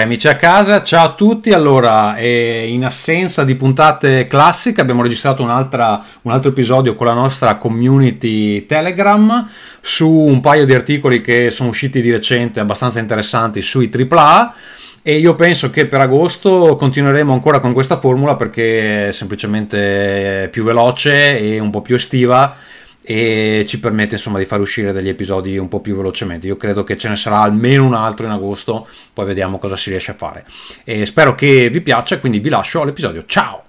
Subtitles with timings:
[0.00, 1.52] Cari amici a casa, ciao a tutti.
[1.52, 7.56] Allora, eh, in assenza di puntate classiche, abbiamo registrato un altro episodio con la nostra
[7.56, 9.46] community Telegram
[9.82, 14.54] su un paio di articoli che sono usciti di recente abbastanza interessanti sui AAA.
[15.02, 20.64] E io penso che per agosto continueremo ancora con questa formula perché è semplicemente più
[20.64, 22.56] veloce e un po' più estiva
[23.02, 26.46] e ci permette insomma di far uscire degli episodi un po' più velocemente.
[26.46, 29.90] Io credo che ce ne sarà almeno un altro in agosto, poi vediamo cosa si
[29.90, 30.44] riesce a fare.
[30.84, 33.24] E spero che vi piaccia, quindi vi lascio all'episodio.
[33.26, 33.64] Ciao!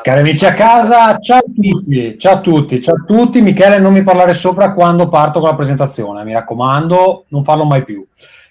[0.00, 3.42] Cari amici a casa, ciao a tutti, ciao a tutti, ciao a tutti.
[3.42, 7.84] Michele, non mi parlare sopra quando parto con la presentazione, mi raccomando, non farlo mai
[7.84, 8.06] più.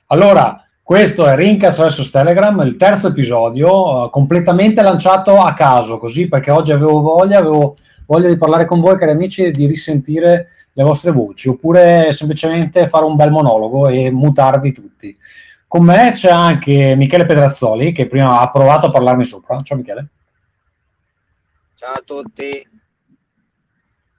[0.08, 6.30] Allora, questo è Rincast vs Telegram, il terzo episodio, uh, completamente lanciato a caso, così
[6.30, 10.48] perché oggi avevo voglia, avevo voglia di parlare con voi, cari amici, e di risentire
[10.72, 15.18] le vostre voci, oppure semplicemente fare un bel monologo e mutarvi tutti.
[15.68, 19.62] Con me c'è anche Michele Pedrazzoli, che prima ha provato a parlarmi sopra.
[19.64, 20.08] Ciao Michele.
[21.76, 22.66] Ciao a tutti.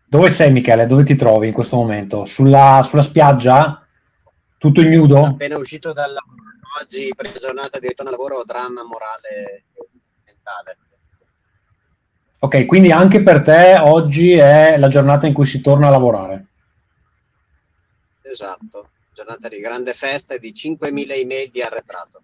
[0.06, 0.84] Dove sei Michele?
[0.84, 2.26] Dove ti trovi in questo momento?
[2.26, 3.86] Sulla, sulla spiaggia?
[4.58, 5.24] Tutto ignudo?
[5.24, 6.47] Appena uscito dal lavoro
[6.80, 9.88] oggi per la giornata di ritorno al lavoro dramma morale e
[10.24, 10.76] mentale.
[12.40, 16.46] Ok, quindi anche per te oggi è la giornata in cui si torna a lavorare.
[18.22, 22.22] Esatto, giornata di grande festa e di 5.000 email di arretrato.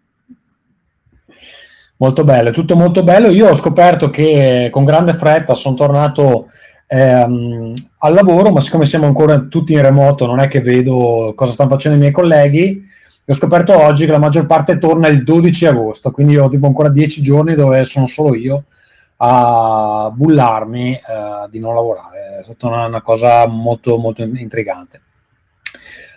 [1.97, 3.28] Molto bello, tutto molto bello.
[3.28, 6.48] Io ho scoperto che con grande fretta sono tornato
[6.87, 11.53] ehm, al lavoro, ma siccome siamo ancora tutti in remoto, non è che vedo cosa
[11.53, 12.92] stanno facendo i miei colleghi
[13.27, 16.91] ho scoperto oggi che la maggior parte torna il 12 agosto, quindi ho tipo ancora
[16.91, 18.65] 10 giorni dove sono solo io
[19.16, 21.00] a bullarmi eh,
[21.50, 22.41] di non lavorare.
[22.41, 25.00] È stata una, una, cosa molto, molto intrigante.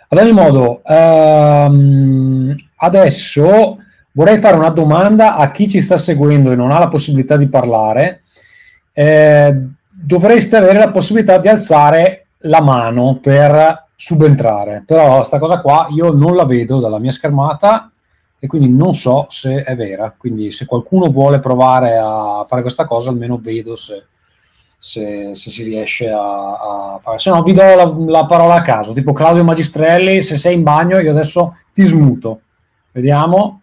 [0.08, 3.78] Ad ogni modo, ehm, adesso
[4.12, 7.48] vorrei fare una domanda a chi ci sta seguendo e non ha la possibilità di
[7.48, 8.22] parlare.
[8.92, 9.56] Eh,
[9.88, 16.12] dovreste avere la possibilità di alzare la mano per subentrare, però sta cosa qua io
[16.12, 17.90] non la vedo dalla mia schermata
[18.38, 22.86] e quindi non so se è vera, quindi se qualcuno vuole provare a fare questa
[22.86, 24.06] cosa almeno vedo se,
[24.78, 28.62] se, se si riesce a, a, fare, se no vi do la, la, parola a
[28.62, 32.42] caso, tipo Claudio Magistrelli, se sei in bagno io adesso ti smuto,
[32.92, 33.62] vediamo.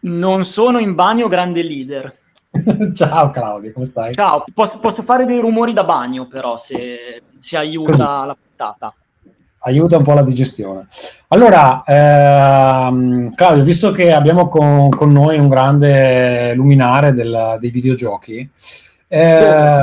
[0.00, 2.14] Non sono in bagno, grande leader.
[2.92, 4.12] Ciao Claudio, come stai?
[4.12, 8.94] Ciao, posso, posso, fare dei rumori da bagno però se, se aiuta la puntata
[9.60, 10.86] aiuta un po' la digestione.
[11.28, 18.48] Allora, ehm, Claudio, visto che abbiamo con, con noi un grande luminare del, dei videogiochi,
[19.08, 19.80] eh,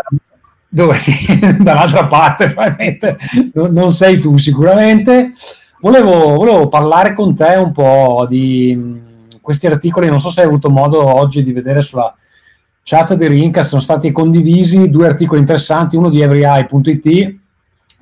[0.67, 1.13] dove sì,
[1.59, 3.17] dall'altra parte probabilmente
[3.53, 5.31] non, sei tu sicuramente,
[5.79, 10.47] volevo, volevo, parlare con te un po' di mh, questi articoli, non so se hai
[10.47, 12.13] avuto modo oggi di vedere sulla
[12.83, 17.35] chat di Rincast, sono stati condivisi due articoli interessanti, uno di everyeye.it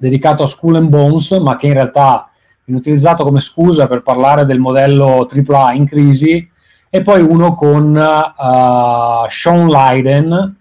[0.05, 2.29] dedicato a School and Bones, ma che in realtà
[2.63, 6.49] viene utilizzato come scusa per parlare del modello AAA in crisi,
[6.89, 10.55] e poi uno con uh, Sean Leiden,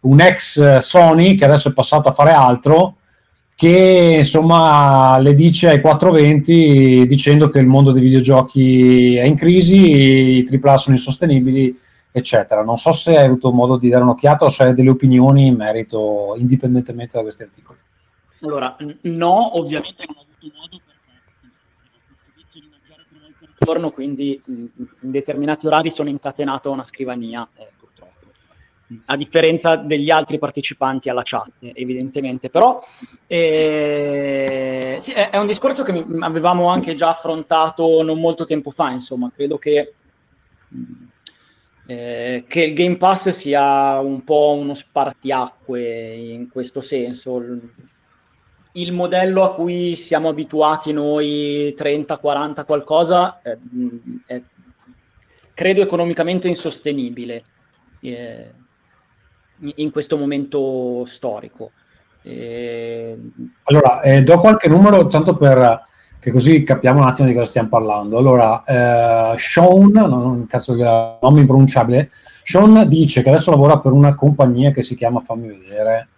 [0.00, 2.96] un ex Sony che adesso è passato a fare altro,
[3.54, 10.38] che insomma le dice ai 420 dicendo che il mondo dei videogiochi è in crisi,
[10.38, 11.76] i AAA sono insostenibili,
[12.10, 12.62] eccetera.
[12.62, 15.56] Non so se hai avuto modo di dare un'occhiata o se hai delle opinioni in
[15.56, 17.78] merito indipendentemente da questi articoli.
[18.42, 21.22] Allora, no, ovviamente non ho avuto modo perché
[22.06, 26.72] questo vizio di mangiare tre volte al giorno, quindi in determinati orari sono incatenato a
[26.72, 28.26] una scrivania, eh, purtroppo.
[29.06, 32.48] A differenza degli altri partecipanti alla chat, evidentemente.
[32.48, 32.80] Però
[33.26, 38.90] eh, sì, è, è, un discorso che avevamo anche già affrontato non molto tempo fa,
[38.90, 39.94] insomma, credo che...
[41.90, 47.42] Eh, che il Game Pass sia un po' uno spartiacque in questo senso
[48.80, 53.56] il modello a cui siamo abituati noi 30, 40 qualcosa è,
[54.26, 54.42] è
[55.54, 57.42] credo economicamente insostenibile
[58.00, 58.50] eh,
[59.76, 61.72] in questo momento storico.
[62.22, 63.18] Eh,
[63.64, 65.86] allora, eh, do qualche numero tanto per
[66.20, 68.18] che così capiamo un attimo di cosa stiamo parlando.
[68.18, 72.10] Allora, eh, Sean, non cazzo nome impronunciabile,
[72.42, 76.08] Sean dice che adesso lavora per una compagnia che si chiama, fammi vedere,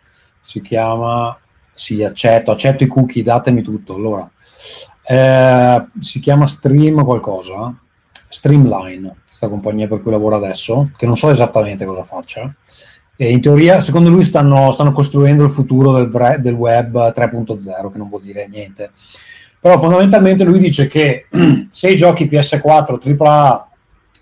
[0.41, 1.37] si chiama
[1.81, 3.95] sì, accetto, accetto i cookie, datemi tutto.
[3.95, 4.31] Allora,
[5.03, 7.75] eh, si chiama Stream qualcosa,
[8.29, 12.55] Streamline, questa compagnia per cui lavoro adesso, che non so esattamente cosa faccia.
[13.17, 17.99] E in teoria, secondo lui, stanno, stanno costruendo il futuro del, del web 3.0, che
[17.99, 18.93] non vuol dire niente.
[19.59, 21.29] Però fondamentalmente lui dice che
[21.71, 23.69] se i giochi PS4 AAA,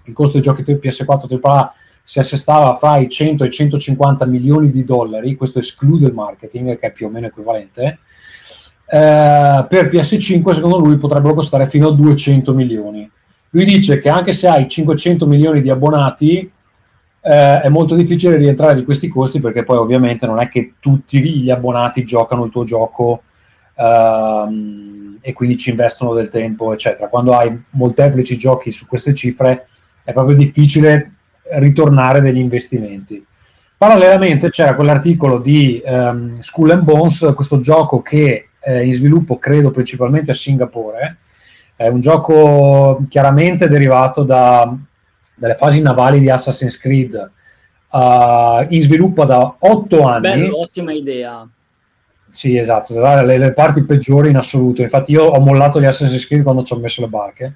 [0.04, 1.72] il costo dei giochi PS4 AAA
[2.08, 6.78] si assestava fra i 100 e i 150 milioni di dollari, questo esclude il marketing,
[6.78, 7.98] che è più o meno equivalente,
[8.86, 13.10] eh, per PS5 secondo lui potrebbero costare fino a 200 milioni.
[13.50, 16.50] Lui dice che anche se hai 500 milioni di abbonati,
[17.20, 21.20] eh, è molto difficile rientrare di questi costi perché poi ovviamente non è che tutti
[21.20, 23.24] gli abbonati giocano il tuo gioco
[23.76, 27.08] ehm, e quindi ci investono del tempo, eccetera.
[27.08, 29.66] Quando hai molteplici giochi su queste cifre
[30.02, 31.12] è proprio difficile
[31.52, 33.24] ritornare degli investimenti.
[33.76, 39.70] Parallelamente c'era quell'articolo di um, School and Bones, questo gioco che è in sviluppo credo
[39.70, 41.18] principalmente a Singapore,
[41.76, 44.74] è un gioco chiaramente derivato da,
[45.34, 47.30] dalle fasi navali di Assassin's Creed,
[47.92, 50.20] uh, in sviluppo da otto anni.
[50.22, 51.48] Bello, ottima idea.
[52.28, 54.82] Sì, esatto, le, le, parti peggiori in assoluto.
[54.82, 57.54] Infatti io ho mollato gli Assassin's Creed quando ci ho messo le barche.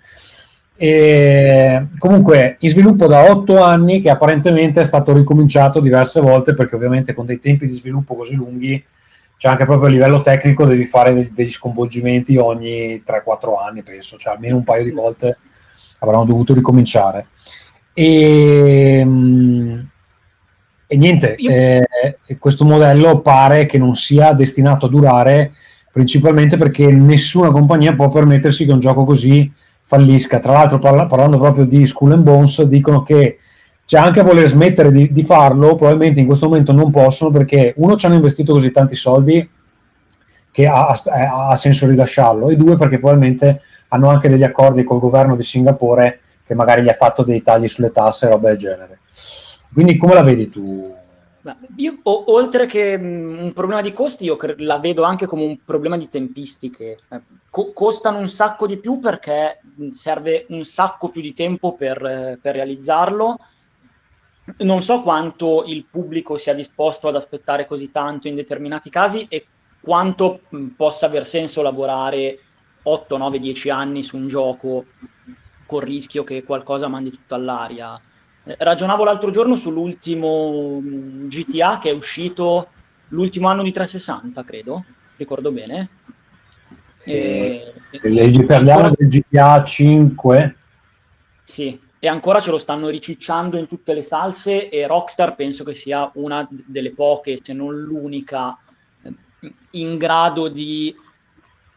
[0.74, 6.74] E comunque in sviluppo da otto anni che apparentemente è stato ricominciato diverse volte perché
[6.74, 8.82] ovviamente con dei tempi di sviluppo così lunghi
[9.36, 14.16] c'è anche proprio a livello tecnico devi fare degli, degli sconvolgimenti ogni 3-4 anni penso,
[14.16, 15.36] cioè almeno un paio di volte
[15.98, 17.26] avranno dovuto ricominciare.
[17.92, 19.00] E,
[20.86, 21.86] e niente, eh,
[22.38, 25.52] questo modello pare che non sia destinato a durare
[25.92, 29.52] principalmente perché nessuna compagnia può permettersi che un gioco così
[29.92, 30.40] fallisca.
[30.40, 33.38] Tra l'altro, parla, parlando proprio di Skull and Bones, dicono che
[33.84, 37.74] c'è anche a voler smettere di, di, farlo, probabilmente in questo momento non possono perché
[37.76, 39.46] uno ci hanno investito così tanti soldi
[40.50, 44.98] che ha, ha, ha senso rilasciarlo e due perché probabilmente hanno anche degli accordi col
[44.98, 48.58] governo di Singapore che magari gli ha fatto dei tagli sulle tasse e roba del
[48.58, 49.00] genere.
[49.72, 50.94] Quindi come la vedi tu?
[51.76, 55.58] Io, oltre che mh, un problema di costi, io cre- la vedo anche come un
[55.64, 56.98] problema di tempistiche.
[57.08, 59.60] Eh, co- costano un sacco di più perché
[59.92, 63.36] serve un sacco più di tempo per, eh, per realizzarlo.
[64.58, 69.46] Non so quanto il pubblico sia disposto ad aspettare così tanto in determinati casi e
[69.80, 72.38] quanto mh, possa aver senso lavorare
[72.84, 74.84] 8, 9, 10 anni su un gioco
[75.66, 78.00] col rischio che qualcosa mandi tutto all'aria.
[78.44, 82.68] Eh, ragionavo l'altro giorno sull'ultimo mm, GTA che è uscito
[83.08, 84.84] l'ultimo anno di 360, credo,
[85.16, 85.88] ricordo bene.
[87.04, 88.94] E, e parliamo ancora...
[88.96, 90.56] del GTA 5?
[91.44, 95.74] Sì, e ancora ce lo stanno ricicciando in tutte le salse e Rockstar penso che
[95.74, 98.58] sia una delle poche, se non l'unica,
[99.02, 100.94] eh, in grado di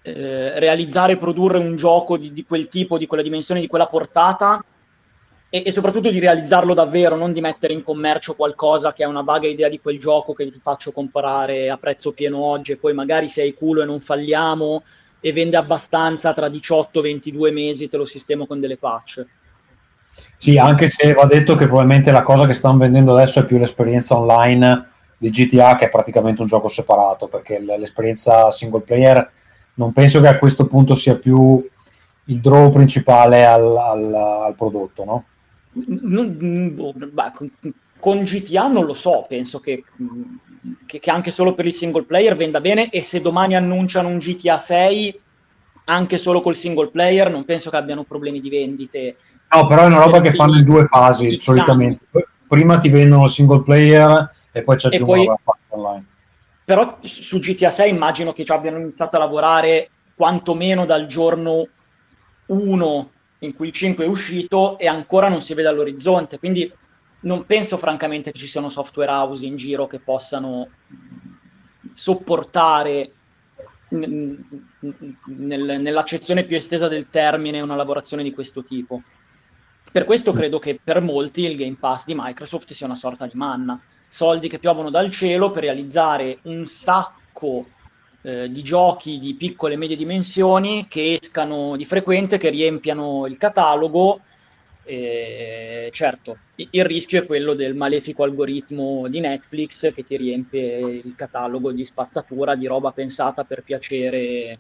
[0.02, 3.88] eh, realizzare e produrre un gioco di, di, quel tipo, di quella dimensione, di quella
[3.88, 4.64] portata
[5.56, 9.22] e, e, soprattutto di realizzarlo davvero, non di mettere in commercio qualcosa che ha una
[9.22, 12.94] vaga idea di quel gioco che ti faccio comprare a prezzo pieno oggi e poi
[12.94, 14.84] magari sei culo e non falliamo
[15.22, 19.25] e vende abbastanza tra 18 e 22 mesi te lo sistemo con delle patch.
[20.36, 23.57] Sì, anche se va detto che probabilmente la cosa che stanno vendendo adesso è più
[23.57, 29.31] l'esperienza online di GTA che è praticamente un gioco separato perché l'esperienza single player
[29.76, 31.66] non penso che a questo punto sia più
[32.26, 35.24] il draw principale al, al, al prodotto, no?
[35.76, 37.32] Boh, beh,
[38.00, 39.84] con GTA non lo so, penso che,
[40.86, 44.18] che, che, anche solo per il single player venda bene e se domani annunciano un
[44.18, 45.20] GTA 6
[45.88, 49.18] anche solo col single player non penso che abbiano problemi di vendite.
[49.54, 52.06] No, però è una roba che fanno in due fasi solitamente.
[52.48, 55.28] Prima ti vendono il single player e poi ci aggiungono poi...
[55.28, 56.06] la parte online
[56.66, 61.68] però su GTA 6 immagino che ci abbiano iniziato a lavorare quantomeno dal giorno
[62.48, 63.10] 1
[63.45, 66.71] in cui il 5 è uscito e ancora non si vede all'orizzonte, quindi
[67.21, 70.69] non penso francamente che ci siano software house in giro che possano
[71.94, 73.11] sopportare
[73.90, 74.37] nel,
[75.25, 79.02] nell'accezione più estesa del termine una lavorazione di questo tipo.
[79.92, 83.35] Per questo credo che per molti il Game Pass di Microsoft sia una sorta di
[83.35, 83.80] manna
[84.16, 87.66] soldi che piovono dal cielo per realizzare un sacco
[88.26, 93.38] eh, di giochi di piccole e medie dimensioni che escano di frequente, che riempiano il
[93.38, 94.20] catalogo.
[94.84, 101.14] E, certo, il rischio è quello del malefico algoritmo di Netflix che ti riempie il
[101.16, 104.58] catalogo di spazzatura, di roba pensata per piacere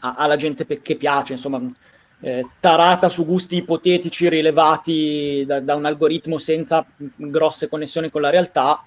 [0.00, 1.60] alla gente che piace, insomma,
[2.20, 8.30] eh, tarata su gusti ipotetici rilevati da, da, un algoritmo senza grosse connessioni con la
[8.30, 8.82] realtà,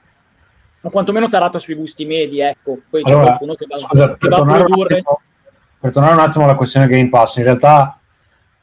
[0.85, 2.79] o quantomeno tarata sui gusti medi, ecco.
[2.89, 4.97] Poi allora, c'è qualcuno che va, scusa, che va a produrre...
[4.97, 5.21] Attimo,
[5.79, 7.99] per tornare un attimo alla questione Game Pass, in realtà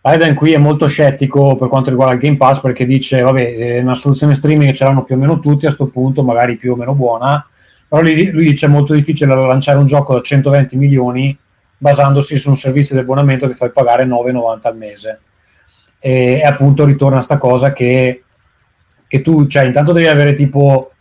[0.00, 3.80] Aiden qui è molto scettico per quanto riguarda il Game Pass perché dice, vabbè, è
[3.80, 6.76] una soluzione streaming ce l'hanno più o meno tutti, a questo punto magari più o
[6.76, 7.46] meno buona,
[7.88, 11.36] però lui, lui dice è molto difficile lanciare un gioco da 120 milioni
[11.76, 15.20] basandosi su un servizio di abbonamento che fai pagare 9,90 al mese.
[15.98, 18.24] E, e appunto ritorna a sta cosa che,
[19.06, 20.91] che tu, cioè, intanto devi avere tipo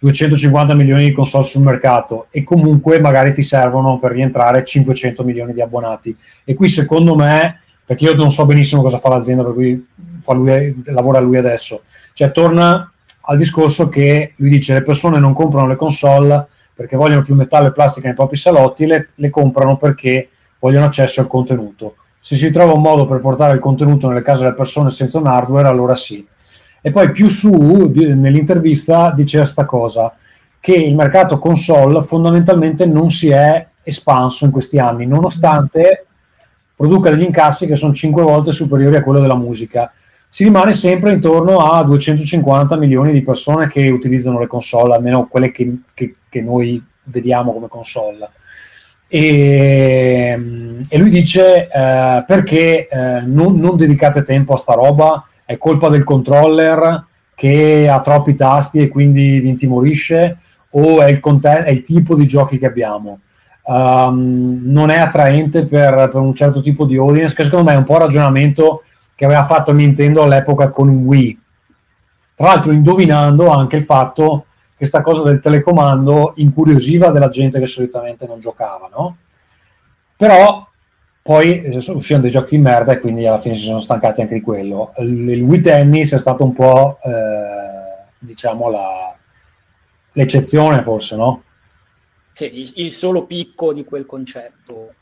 [0.00, 5.52] 250 milioni di console sul mercato e comunque magari ti servono per rientrare 500 milioni
[5.52, 6.16] di abbonati.
[6.44, 9.86] E qui secondo me perché io non so benissimo cosa fa l'azienda per cui
[10.28, 11.82] lui, lavora lui adesso.
[12.12, 12.90] Cioè, torna
[13.22, 17.66] al discorso che lui dice le persone non comprano le console perché vogliono più metallo
[17.66, 20.30] e plastica nei propri salotti, le, le comprano perché
[20.60, 21.96] vogliono accesso al contenuto.
[22.20, 25.26] Se si trova un modo per portare il contenuto nelle case delle persone senza un
[25.26, 26.24] hardware, allora sì.
[26.80, 30.14] E poi più su, di, nell'intervista, diceva questa cosa,
[30.60, 36.06] che il mercato console fondamentalmente non si è espanso in questi anni, nonostante
[36.76, 39.92] produca degli incassi che sono 5 volte superiori a quello della musica.
[40.28, 45.50] Si rimane sempre intorno a 250 milioni di persone che utilizzano le console, almeno quelle
[45.50, 48.30] che, che, che noi vediamo come console.
[49.08, 50.38] E,
[50.88, 55.88] e lui dice eh, perché eh, non, non, dedicate tempo a sta roba, è colpa
[55.88, 60.38] del controller che ha troppi tasti e quindi vi intimorisce
[60.70, 63.18] o è il, content- è il tipo di giochi che abbiamo
[63.64, 67.78] um, non è attraente per, per, un certo tipo di audience, che secondo me è
[67.78, 71.40] un po' il ragionamento che aveva fatto Nintendo all'epoca con Wii.
[72.34, 77.66] Tra l'altro indovinando anche il fatto che questa cosa del telecomando incuriosiva della gente che
[77.66, 79.16] solitamente non giocava, no?
[80.16, 80.69] Però
[81.22, 84.34] poi eh, uscivano dei giochi di merda e quindi alla fine si sono stancati anche
[84.34, 84.92] di quello.
[84.98, 89.16] Il, il Wii Tennis è stato un po', eh, diciamo, la,
[90.12, 91.42] l'eccezione forse, no?
[92.32, 94.94] sì, il, solo picco di quel concetto.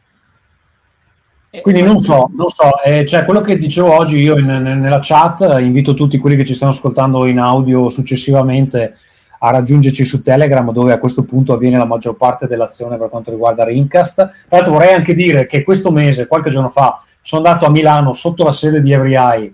[1.63, 4.99] Quindi non so, non so eh, cioè quello che dicevo oggi io in, in, nella
[5.01, 8.99] chat, invito tutti quelli che ci stanno ascoltando in audio successivamente
[9.39, 13.31] a raggiungerci su Telegram dove a questo punto avviene la maggior parte dell'azione per quanto
[13.31, 14.15] riguarda Rincast.
[14.15, 18.15] Tra l'altro vorrei anche dire che questo mese, qualche giorno fa, sono andato a Milano
[18.15, 19.53] sotto la sede di EveryEye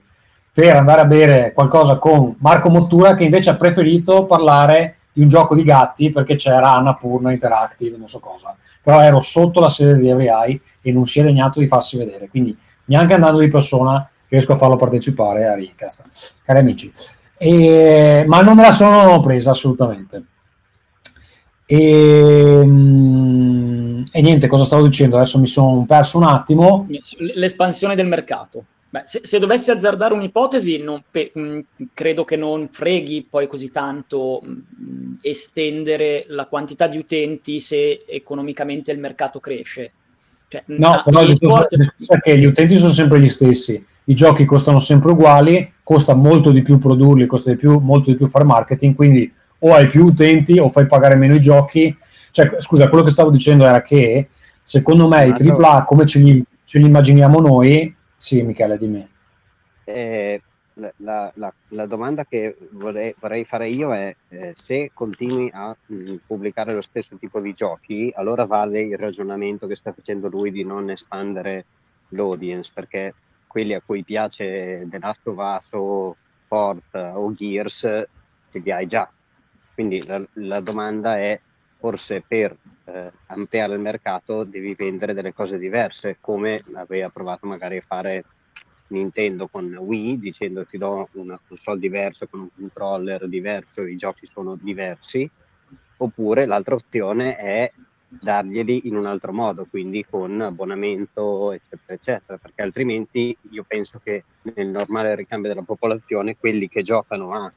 [0.52, 5.28] per andare a bere qualcosa con Marco Mottura che invece ha preferito parlare di un
[5.28, 8.56] gioco di gatti perché c'era Annapurna Interactive, non so cosa.
[8.82, 12.28] Però ero sotto la sede di EveryEye e non si è degnato di farsi vedere.
[12.28, 16.34] Quindi neanche andando di persona riesco a farlo partecipare a Rincast.
[16.44, 16.92] Cari amici.
[17.44, 20.24] E, ma non me la sono presa assolutamente.
[21.66, 21.76] E,
[24.10, 25.16] e niente, cosa stavo dicendo?
[25.16, 26.86] Adesso mi sono perso un attimo.
[27.18, 28.64] L'espansione del mercato.
[28.88, 31.58] Beh, se, se, dovessi azzardare un'ipotesi, pe- mm,
[31.92, 38.04] credo che non freghi poi così tanto mh, mm, estendere la quantità di utenti se
[38.08, 39.92] economicamente il mercato cresce.
[40.48, 41.74] Cioè, no, però il sport...
[41.74, 46.50] è che gli utenti sono sempre gli stessi, i giochi costano sempre uguali, costa molto
[46.50, 50.04] di più produrli, costa di più, molto di più fare marketing, quindi o hai più
[50.04, 51.96] utenti o fai pagare meno i giochi.
[52.30, 54.28] Cioè, scusa, quello che stavo dicendo era che
[54.62, 57.94] secondo me i AAA come ce li, ce li immaginiamo noi
[58.24, 59.06] sì, Michele, dimmi.
[59.84, 60.40] Eh,
[60.96, 65.94] la, la, la, domanda che vorrei, vorrei, fare io è eh, se continui a mh,
[65.94, 70.50] mm, pubblicare lo stesso tipo di giochi, allora vale il ragionamento che sta facendo lui
[70.50, 71.66] di non espandere
[72.08, 73.12] l'audience, perché
[73.54, 76.16] quelli a cui piace The Last of Us o
[76.48, 77.78] Port o Gears
[78.50, 79.08] ce li hai già.
[79.74, 81.38] Quindi la, la domanda è
[81.78, 82.56] forse per
[82.86, 88.24] eh, ampliare il mercato devi vendere delle cose diverse, come aveva provato magari a fare
[88.88, 94.26] Nintendo con Wii, dicendo ti do una console diversa con un controller diverso, i giochi
[94.26, 95.30] sono diversi,
[95.98, 97.72] oppure l'altra opzione è
[98.20, 104.24] darglieli in un altro modo, quindi con abbonamento, eccetera, eccetera, perché altrimenti io penso che
[104.42, 107.52] nel normale ricambio della popolazione quelli che giocano a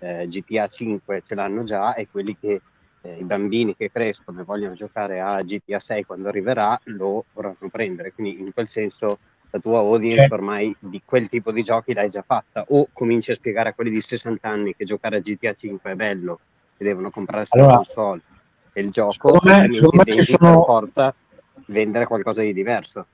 [0.00, 2.60] eh, GTA 5 ce l'hanno già e quelli che
[3.02, 7.68] eh, i bambini che crescono e vogliono giocare a GTA 6 quando arriverà lo vorranno
[7.70, 8.12] prendere.
[8.12, 9.18] Quindi in quel senso
[9.50, 10.34] la tua audience certo.
[10.34, 13.90] ormai di quel tipo di giochi l'hai già fatta o cominci a spiegare a quelli
[13.90, 16.40] di 60 anni che giocare a GTA 5 è bello
[16.76, 18.20] e devono comprare allora, console
[18.80, 19.68] il gioco secondo me,
[20.12, 20.64] ci sono...
[20.64, 21.14] porta
[21.66, 23.06] vendere qualcosa di diverso.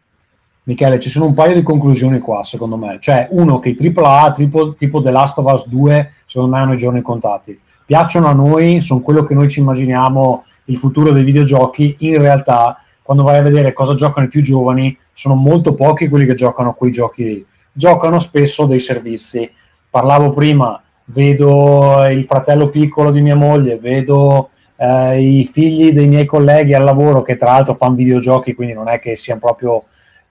[0.64, 2.98] Michele, ci sono un paio di conclusioni qua, secondo me.
[3.00, 6.72] Cioè, uno, che i AAA tipo, tipo The Last of Us 2, secondo me hanno
[6.74, 11.24] i giorni contati piacciono a noi, sono quello che noi ci immaginiamo il futuro dei
[11.24, 16.08] videogiochi, in realtà quando vai a vedere cosa giocano i più giovani, sono molto pochi
[16.08, 17.44] quelli che giocano quei giochi
[17.76, 19.50] Giocano spesso dei servizi.
[19.90, 24.50] Parlavo prima, vedo il fratello piccolo di mia moglie, vedo
[24.84, 28.88] eh, i figli dei miei colleghi al lavoro che tra l'altro fanno videogiochi, quindi non
[28.88, 29.84] è che siano proprio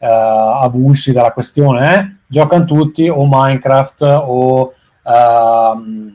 [0.05, 2.15] avulsi dalla questione, eh?
[2.27, 6.11] giocano tutti o Minecraft o ehm,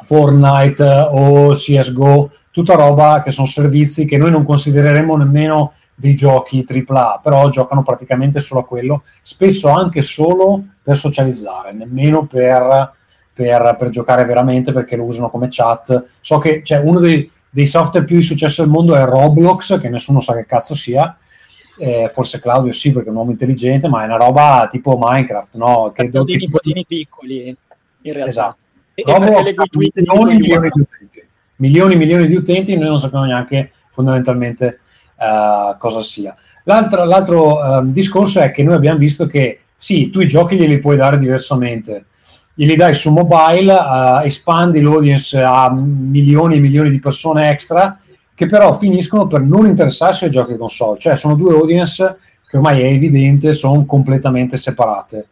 [0.00, 6.64] Fortnite o CSGO, tutta roba che sono servizi che noi non considereremo nemmeno dei giochi
[6.66, 12.92] AAA, però giocano praticamente solo a quello, spesso anche solo per socializzare, nemmeno per,
[13.30, 16.06] per, per giocare veramente perché lo usano come chat.
[16.20, 19.90] So che c'è uno dei, dei software più di successo del mondo è Roblox, che
[19.90, 21.14] nessuno sa che cazzo sia,
[21.78, 25.56] eh, forse Claudio sì perché è un uomo intelligente, ma è una roba tipo Minecraft,
[25.56, 25.92] no?
[25.94, 27.54] Che do, nipotini piccoli,
[28.02, 28.30] in realtà.
[28.30, 28.56] Esatto.
[28.94, 31.26] E, Roblox e milioni, milioni di utenti.
[31.56, 34.80] Milioni e milioni di utenti, noi non sappiamo neanche fondamentalmente
[35.16, 36.34] uh, cosa sia.
[36.64, 40.78] L'altro, l'altro uh, discorso è che noi abbiamo visto che sì, tu i giochi glieli
[40.78, 42.06] puoi dare diversamente,
[42.54, 47.98] glieli dai su mobile, uh, espandi l'audience a milioni e milioni di persone extra
[48.34, 52.16] che però finiscono per non interessarsi ai giochi console, cioè sono due audience
[52.48, 55.28] che ormai è evidente sono completamente separate.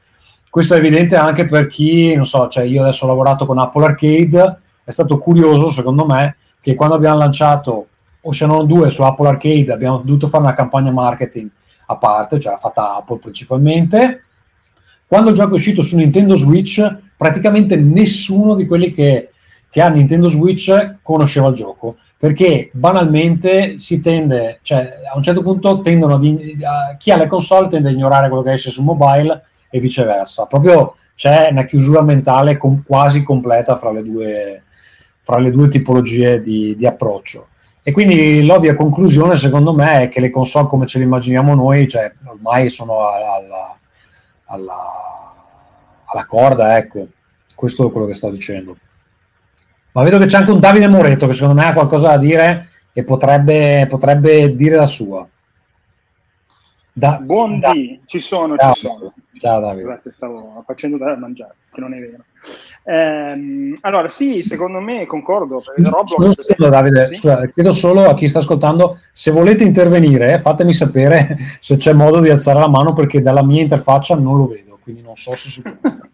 [0.48, 3.84] Questo è evidente anche per chi, non so, cioè io adesso ho lavorato con Apple
[3.84, 7.88] Arcade, è stato curioso secondo me che quando abbiamo lanciato
[8.22, 11.50] Ocean 2 su Apple Arcade abbiamo dovuto fare una campagna marketing
[11.86, 14.24] a parte, cioè fatta Apple principalmente.
[15.06, 16.78] Quando il gioco è uscito su Nintendo Switch,
[17.20, 19.28] praticamente nessuno di quelli che,
[19.68, 25.42] che ha Nintendo Switch conosceva il gioco, perché banalmente si tende, cioè a un certo
[25.42, 29.44] punto tendono a, chi ha le console tende a ignorare quello che esce su mobile
[29.68, 30.46] e viceversa.
[30.46, 34.62] Proprio c'è una chiusura mentale com- quasi completa fra le due,
[35.20, 37.48] fra le due tipologie di, di approccio.
[37.82, 41.86] E quindi l'ovvia conclusione, secondo me, è che le console come ce le immaginiamo noi,
[41.86, 43.76] cioè, ormai sono alla,
[44.46, 45.29] alla,
[46.12, 47.06] alla corda, ecco.
[47.54, 48.76] Questo è quello che sto dicendo.
[49.92, 52.68] Ma vedo che c'è anche un Davide Moreto che secondo me ha qualcosa da dire
[52.92, 55.26] e potrebbe, potrebbe dire la sua.
[56.92, 57.72] Da, Buon da.
[58.06, 58.72] ci sono, Ciao.
[58.74, 59.12] ci sono.
[59.38, 59.82] Ciao Davide.
[59.84, 62.24] Scusate, stavo facendo da mangiare, che non è vero.
[62.84, 65.60] Ehm, allora, sì, secondo me concordo.
[65.60, 67.14] Scusa, scusa, scusa, Davide, sì?
[67.14, 72.20] scusa, chiedo solo a chi sta ascoltando, se volete intervenire, fatemi sapere se c'è modo
[72.20, 75.48] di alzare la mano perché dalla mia interfaccia non lo vedo, quindi non so se
[75.48, 75.72] si può.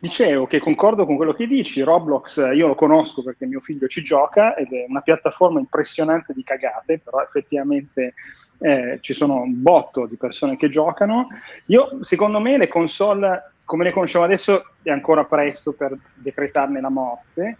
[0.00, 4.04] Dicevo che concordo con quello che dici, Roblox io lo conosco perché mio figlio ci
[4.04, 8.14] gioca ed è una piattaforma impressionante di cagate, però effettivamente
[8.60, 11.26] eh, ci sono un botto di persone che giocano.
[11.66, 16.88] Io, secondo me, le console come le conosciamo adesso è ancora presto per decretarne la
[16.88, 17.58] morte,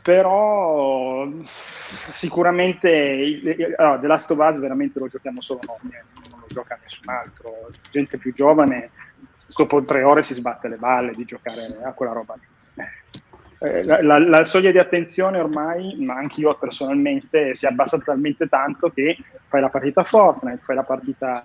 [0.00, 1.26] però
[2.12, 6.45] sicuramente il, allora, The Last of Us veramente lo giochiamo solo noi, eh, non lo
[6.56, 7.70] gioca nessun altro.
[7.90, 8.90] Gente più giovane,
[9.54, 12.84] dopo tre ore si sbatte le balle di giocare a quella roba lì.
[13.58, 18.04] Eh, la, la, la, soglia di attenzione ormai, ma anche io personalmente, si è abbassata
[18.04, 19.16] talmente tanto che
[19.48, 21.42] fai la partita a Fortnite, fai la partita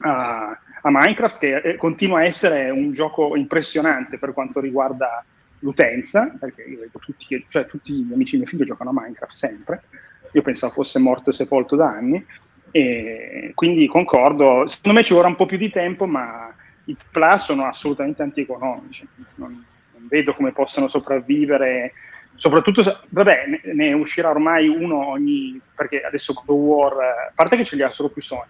[0.00, 5.24] a, a Minecraft, che eh, continua a essere un gioco impressionante per quanto riguarda
[5.60, 9.34] l'utenza, perché io vedo tutti, cioè, tutti gli amici di mio figlio giocano a Minecraft
[9.34, 9.82] sempre,
[10.34, 12.24] io pensavo fosse morto e sepolto da anni,
[12.76, 16.52] e quindi concordo, secondo me ci vorrà un po' più di tempo, ma
[16.86, 19.06] i Plus sono assolutamente antieconomici,
[19.36, 21.92] non, non vedo come possano sopravvivere.
[22.34, 27.64] Soprattutto vabbè ne, ne, uscirà ormai uno ogni perché adesso of War a parte che
[27.64, 28.42] ce li ha solo più Sony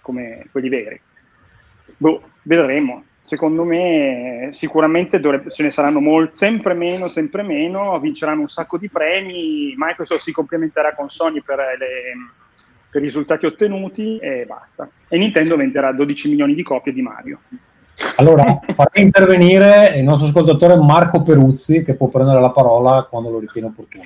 [0.00, 0.98] come quelli veri.
[1.98, 3.04] Boh, vedremo.
[3.20, 8.78] Secondo me sicuramente dovrebbe, ce ne saranno molti sempre meno sempre meno vinceranno un sacco
[8.78, 9.74] di premi.
[9.76, 12.14] Microsoft si complementerà con Sony per, le,
[12.90, 17.40] per i risultati ottenuti e basta e Nintendo venderà 12 milioni di copie di Mario
[18.16, 23.38] allora, farei intervenire il nostro ascoltatore Marco Peruzzi che può prendere la parola quando lo
[23.40, 24.04] ritiene opportuno.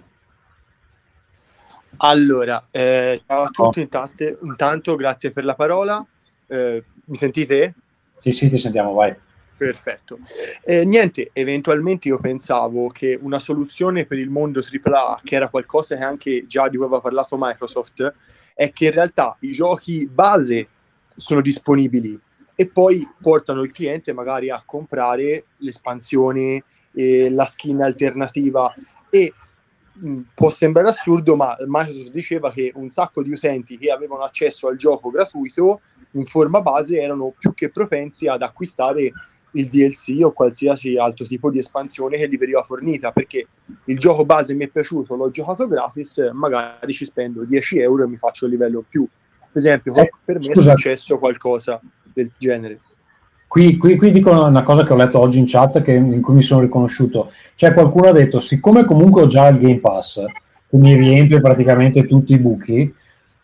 [1.98, 3.82] Allora, eh, ciao a tutti, oh.
[3.82, 6.04] intanto, intanto, grazie per la parola.
[6.46, 7.74] Eh, mi sentite?
[8.16, 9.14] Sì, sì, ti sentiamo, vai.
[9.64, 10.18] Perfetto.
[10.64, 15.96] Eh, niente, eventualmente io pensavo che una soluzione per il mondo AAA, che era qualcosa
[15.96, 18.12] che anche già di cui aveva parlato Microsoft,
[18.54, 20.66] è che in realtà i giochi base
[21.06, 22.18] sono disponibili
[22.56, 28.72] e poi portano il cliente magari a comprare l'espansione, eh, la skin alternativa
[29.08, 29.32] e
[30.04, 34.66] mm, può sembrare assurdo, ma Microsoft diceva che un sacco di utenti che avevano accesso
[34.66, 35.80] al gioco gratuito
[36.12, 39.12] in forma base erano più che propensi ad acquistare
[39.52, 43.46] il DLC o qualsiasi altro tipo di espansione che gli veniva fornita perché
[43.86, 48.08] il gioco base mi è piaciuto, l'ho giocato gratis, magari ci spendo 10 euro e
[48.08, 49.06] mi faccio il livello più.
[49.52, 50.72] Per esempio, eh, per me scusa.
[50.72, 51.80] è successo qualcosa
[52.12, 52.80] del genere.
[53.46, 56.32] Qui, qui, qui, dico una cosa che ho letto oggi in chat che, in cui
[56.32, 57.30] mi sono riconosciuto.
[57.54, 62.06] Cioè, qualcuno ha detto: siccome comunque ho già il Game Pass, che mi riempie praticamente
[62.06, 62.94] tutti i buchi,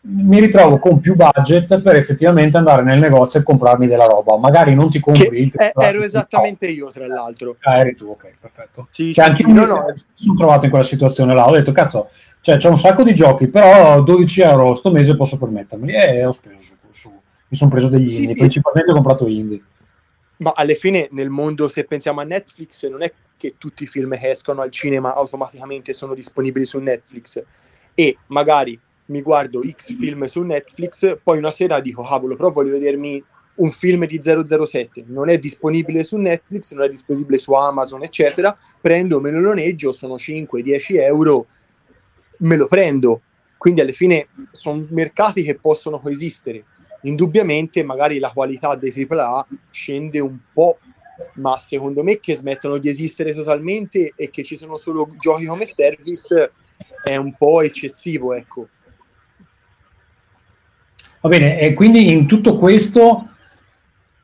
[0.01, 4.37] mi ritrovo con più budget per effettivamente andare nel negozio e comprarmi della roba.
[4.37, 7.57] Magari non ti compri Che il eh, ero esattamente io, tra l'altro.
[7.61, 8.87] Ah, eri tu, ok, perfetto.
[8.91, 11.47] Sì, Cioè, anche sì, io no, no, mi sono trovato in quella situazione là.
[11.47, 12.09] Ho detto, cazzo,
[12.39, 15.93] cioè, c'è un sacco di giochi, però 12 euro sto mese posso permettermeli.
[15.93, 16.75] E ho speso su.
[16.91, 18.37] su- Mi sono preso degli Sì, indie, sì.
[18.37, 19.61] principalmente ho comprato indie.
[20.37, 24.17] Ma alla fine nel mondo, se pensiamo a Netflix, non è che tutti i film
[24.17, 27.41] che escono al cinema automaticamente sono disponibili su Netflix
[27.93, 32.71] e magari mi guardo X film su Netflix, poi una sera dico, cavolo, però voglio
[32.71, 33.23] vedermi
[33.55, 38.55] un film di 007, non è disponibile su Netflix, non è disponibile su Amazon, eccetera,
[38.79, 41.47] prendo, me lo noleggio, sono 5-10 euro,
[42.37, 43.21] me lo prendo.
[43.57, 46.63] Quindi alla fine sono mercati che possono coesistere.
[47.01, 50.77] Indubbiamente magari la qualità dei AAA scende un po',
[51.35, 55.65] ma secondo me che smettono di esistere totalmente e che ci sono solo giochi come
[55.65, 56.51] service
[57.03, 58.69] è un po' eccessivo, ecco.
[61.21, 63.25] Va bene, e quindi in tutto questo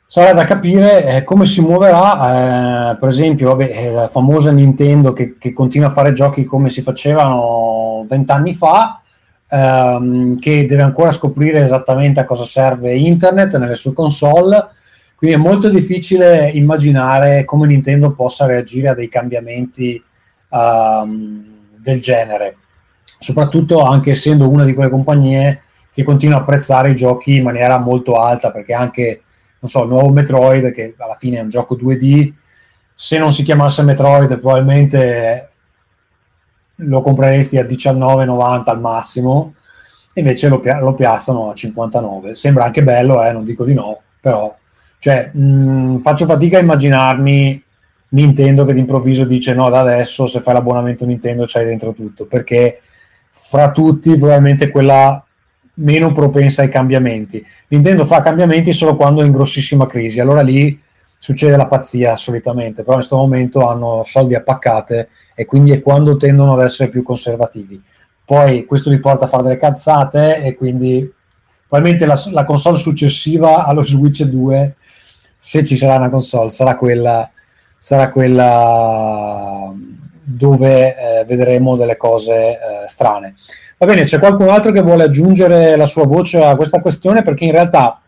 [0.08, 5.12] sarà da capire eh, come si muoverà, eh, per esempio, vabbè, eh, la famosa Nintendo
[5.12, 9.02] che, che continua a fare giochi come si facevano vent'anni fa,
[9.50, 14.68] ehm, che deve ancora scoprire esattamente a cosa serve internet nelle sue console,
[15.16, 20.02] quindi è molto difficile immaginare come Nintendo possa reagire a dei cambiamenti
[20.50, 21.46] ehm,
[21.78, 22.56] del genere,
[23.20, 25.64] soprattutto anche essendo una di quelle compagnie
[25.96, 29.22] che continua a apprezzare i giochi in maniera molto alta, perché anche,
[29.60, 32.34] non so, il nuovo Metroid, che alla fine è un gioco 2D,
[32.94, 35.50] se non si chiamasse Metroid probabilmente
[36.76, 39.54] lo compreresti a 19,90 al massimo,
[40.16, 42.36] invece lo, lo piazzano a 59.
[42.36, 44.54] Sembra anche bello, eh, non dico di no, però
[45.00, 47.64] cioè, mh, faccio fatica a immaginarmi
[48.10, 52.82] Nintendo che d'improvviso dice no, da adesso se fai l'abbonamento Nintendo c'hai dentro tutto, perché
[53.30, 55.25] fra tutti probabilmente quella
[55.76, 57.46] meno propensa ai cambiamenti.
[57.70, 60.80] Nintendo fa cambiamenti solo quando è in grossissima crisi, allora lì
[61.18, 65.82] succede la pazzia solitamente, però in questo momento hanno soldi a paccate e quindi è
[65.82, 67.82] quando tendono ad essere più conservativi.
[68.24, 71.12] Poi questo li porta a fare delle cazzate e quindi
[71.68, 74.76] probabilmente la, la console successiva allo Switch 2,
[75.38, 77.30] se ci sarà una console, sarà quella,
[77.78, 79.55] sarà quella
[80.26, 82.58] dove eh, vedremo delle cose eh,
[82.88, 83.36] strane.
[83.78, 87.46] Va bene, c'è qualcun altro che vuole aggiungere la sua voce a questa questione perché
[87.46, 88.02] in realtà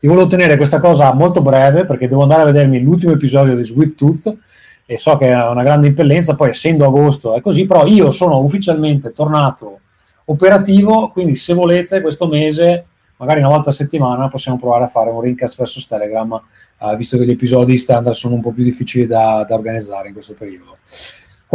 [0.00, 3.64] io volevo tenere questa cosa molto breve perché devo andare a vedermi l'ultimo episodio di
[3.64, 4.38] Sweet Tooth
[4.86, 8.38] e so che è una grande impellenza, poi essendo agosto è così, però io sono
[8.38, 9.80] ufficialmente tornato
[10.26, 15.10] operativo, quindi se volete questo mese, magari una volta a settimana, possiamo provare a fare
[15.10, 16.40] un Rincast versus Telegram,
[16.80, 20.14] eh, visto che gli episodi standard sono un po' più difficili da, da organizzare in
[20.14, 20.76] questo periodo.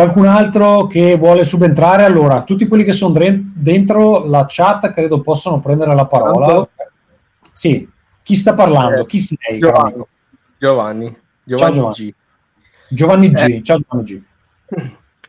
[0.01, 2.03] Qualcun altro che vuole subentrare?
[2.03, 3.13] Allora, tutti quelli che sono
[3.53, 6.45] dentro la chat credo possano prendere la parola.
[6.47, 6.69] Pronto?
[7.53, 7.87] Sì,
[8.23, 9.01] chi sta parlando?
[9.01, 9.59] Eh, Chi sei?
[9.59, 9.93] Giovanni.
[9.93, 10.07] amico?
[10.57, 11.17] Giovanni.
[11.45, 11.93] Ciao Giovanni Giovanni.
[11.93, 12.13] G.
[12.89, 13.39] Giovanni G.
[13.41, 13.61] Eh.
[13.61, 14.21] Ciao Giovanni G.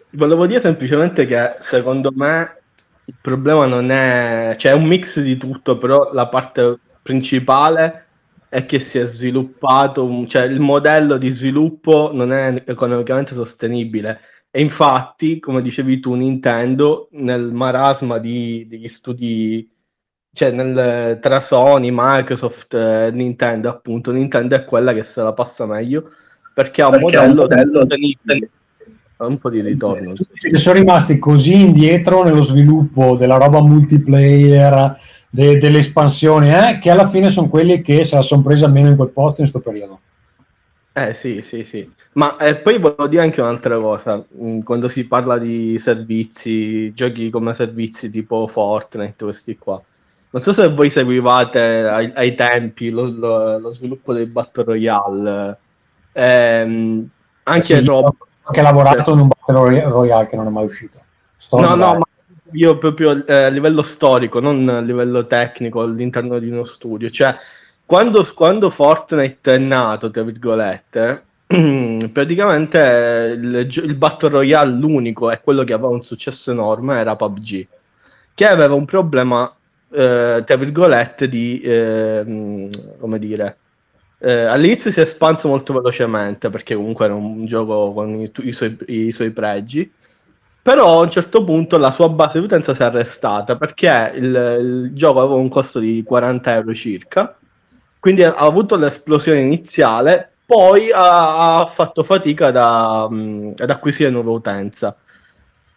[0.17, 2.57] Volevo dire semplicemente che secondo me
[3.05, 8.07] il problema non è, cioè è un mix di tutto, però la parte principale
[8.49, 14.19] è che si è sviluppato, cioè il modello di sviluppo non è economicamente sostenibile.
[14.55, 19.67] E infatti, come dicevi tu, Nintendo nel marasma di- degli studi,
[20.31, 25.65] cioè nel, tra Sony, Microsoft e Nintendo, appunto, Nintendo è quella che se la passa
[25.65, 26.11] meglio
[26.53, 28.51] perché ha un Perché modello modello sostenibile.
[29.17, 30.15] Ha un po' di ritorno.
[30.35, 34.99] che sono rimasti così indietro nello sviluppo della roba multiplayer,
[35.31, 38.89] de- delle espansioni, eh, che alla fine sono quelli che se la sono presa almeno
[38.89, 40.01] in quel posto in questo periodo.
[40.93, 41.91] Eh sì, sì, sì.
[42.15, 47.31] Ma eh, poi volevo dire anche un'altra cosa, mm, quando si parla di servizi, giochi
[47.31, 49.81] come servizi tipo Fortnite, questi qua.
[50.31, 55.59] Non so se voi seguivate ai, ai tempi lo, lo- lo sviluppo dei Battle Royale,
[56.13, 57.09] ehm,
[57.45, 60.65] anche Sì, roba- ho anche lavorato in un Battle Roy- Royale che non è mai
[60.65, 60.99] uscito.
[61.37, 62.03] Story No, no, ma
[62.53, 67.09] io proprio eh, a livello storico, non a livello tecnico all'interno di uno studio.
[67.11, 67.35] Cioè,
[67.87, 71.25] quando, quando Fortnite è nato, tra virgolette,
[72.13, 77.67] praticamente il, il Battle Royale, l'unico e quello che aveva un successo enorme era PUBG,
[78.35, 79.55] che aveva un problema,
[79.91, 83.57] eh, tra virgolette, di, ehm, come dire,
[84.19, 88.53] eh, all'inizio si è espanso molto velocemente perché comunque era un gioco con i, i
[88.53, 89.91] suoi, i suoi pregi.
[90.63, 94.25] Però a un certo punto la sua base di utenza si è arrestata perché il,
[94.61, 97.37] il gioco aveva un costo di 40 euro circa,
[97.99, 104.33] quindi ha avuto l'esplosione iniziale, poi ha, ha fatto fatica da, mh, ad acquisire nuova
[104.33, 104.95] utenza.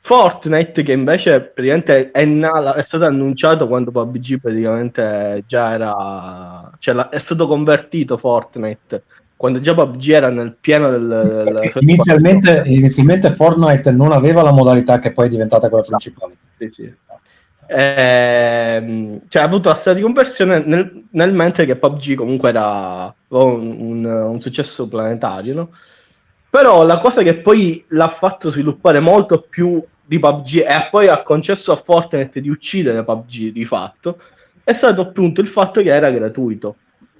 [0.02, 7.18] Fortnite che invece praticamente è, è, stato annunciato quando PUBG praticamente già era cioè è
[7.18, 9.04] stato convertito Fortnite
[9.36, 15.12] quando già PUBG era nel pieno del, inizialmente, inizialmente, Fortnite non aveva la modalità che
[15.12, 16.94] poi è diventata quella principale sì, sì.
[17.68, 23.14] Eh, cioè, ha avuto la storia di conversione nel, nel, mentre che PUBG comunque era
[23.30, 25.70] un, un, un successo planetario no?
[26.48, 31.24] però la cosa che poi l'ha fatto sviluppare molto più di PUBG e poi ha
[31.24, 34.20] concesso a Fortnite di uccidere PUBG di fatto
[34.64, 36.78] è stato appunto il fatto che era gratuito.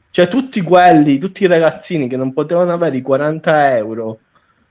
[0.10, 4.20] Cioè tutti quelli, tutti i ragazzini che non potevano avere i 40 euro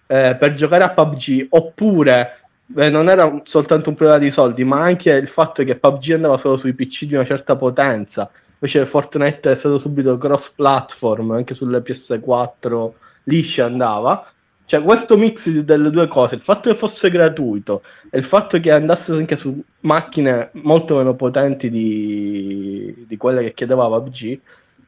[0.07, 2.44] eh, per giocare a PUBG oppure
[2.77, 6.39] eh, non era soltanto un problema di soldi ma anche il fatto che PUBG andava
[6.39, 11.55] solo sui PC di una certa potenza invece Fortnite è stato subito cross platform anche
[11.55, 12.91] sulle PS4
[13.25, 14.29] lisce andava
[14.67, 18.71] cioè, questo mix delle due cose, il fatto che fosse gratuito e il fatto che
[18.71, 24.41] andasse anche su macchine molto meno potenti di, di quelle che chiedeva PUBG,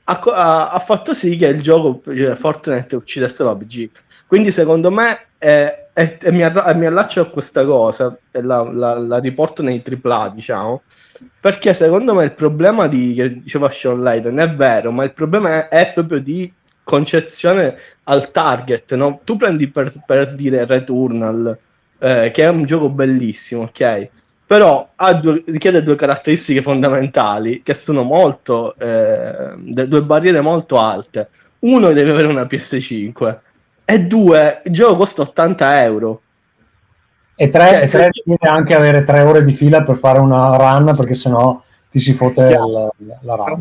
[0.05, 3.91] ha, ha, ha, fatto sì che il gioco cioè, Fortnite uccidesse PUBG.
[4.27, 8.61] Quindi, secondo me, è, è, è mi, arra- mi, allaccio a questa cosa e la,
[8.71, 10.83] la, la riporto nei AAA, diciamo.
[11.41, 15.69] Perché secondo me il problema di, che diceva Sean Layden è vero, ma il problema
[15.69, 16.53] è, è proprio di
[16.85, 19.21] concezione al target, no?
[19.25, 21.57] Tu prendi per, per dire Returnal,
[21.99, 24.09] eh, che è un gioco bellissimo, ok?
[24.47, 31.31] Però due, richiede due caratteristiche fondamentali che sono molto, eh, due barriere molto alte.
[31.61, 33.39] Uno deve avere una PS5
[33.87, 36.20] e due, il gioco costa 80 euro.
[37.37, 40.92] E tre, e tre deve anche avere tre ore di fila per fare una run
[40.96, 42.90] perché sennò ti si fotte la,
[43.22, 43.61] la run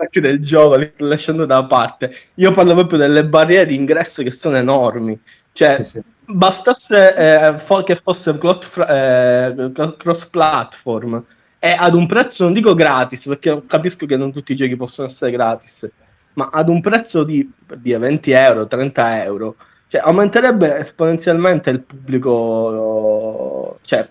[0.00, 2.12] attacchi del gioco, li sto lasciando da parte.
[2.34, 5.18] Io parlo proprio delle barriere di ingresso che sono enormi.
[5.52, 6.02] Cioè, sì, sì.
[6.26, 11.24] bastasse eh, che fosse eh, cross platform
[11.58, 15.08] e ad un prezzo, non dico gratis, perché capisco che non tutti i giochi possono
[15.08, 15.90] essere gratis,
[16.34, 19.56] ma ad un prezzo di, di 20 euro, 30 euro,
[19.88, 24.08] cioè, aumenterebbe esponenzialmente il pubblico, cioè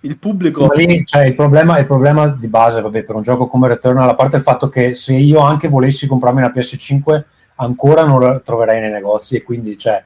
[0.00, 0.72] il pubblico...
[0.72, 4.14] Lì, cioè, il, problema, il problema di base, vabbè, per un gioco come Returnal, a
[4.14, 7.24] parte il fatto che se io anche volessi comprarmi una PS5,
[7.56, 10.02] ancora non la troverei nei negozi e quindi, cioè,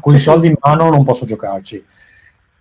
[0.00, 1.82] con i soldi in mano non posso giocarci.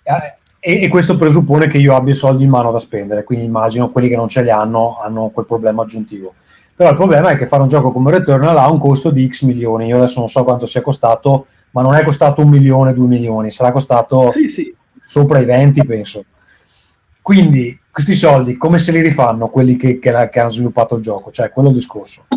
[0.04, 3.46] Eh, e, e, questo presuppone che io abbia i soldi in mano da spendere, quindi
[3.46, 6.36] immagino quelli che non ce li hanno hanno quel problema aggiuntivo.
[6.78, 9.42] Però il problema è che fare un gioco come Returnal ha un costo di X
[9.42, 9.88] milioni.
[9.88, 13.50] Io adesso non so quanto sia costato, ma non è costato un milione, due milioni,
[13.50, 14.76] sarà costato sì, sì.
[15.02, 16.24] sopra i 20, penso.
[17.20, 21.32] Quindi questi soldi come se li rifanno quelli che, che, che hanno sviluppato il gioco?
[21.32, 22.28] Cioè, quello è il discorso.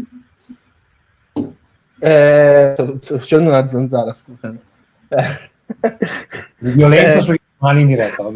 [1.98, 4.58] Eh, sto, facendo una zanzara, scusate.
[5.08, 5.50] Eh.
[6.72, 7.20] Violenza eh.
[7.20, 8.26] sui canali in diretta.